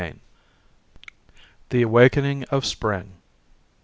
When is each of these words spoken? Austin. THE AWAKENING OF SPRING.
Austin. 0.01 0.19
THE 1.69 1.83
AWAKENING 1.83 2.45
OF 2.45 2.65
SPRING. 2.65 3.17